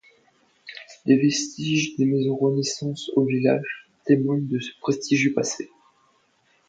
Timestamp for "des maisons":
1.95-2.35